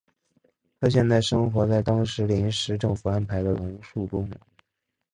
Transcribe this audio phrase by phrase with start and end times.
[0.79, 4.27] 他现在生活在当时临时政府安排的龙树宫。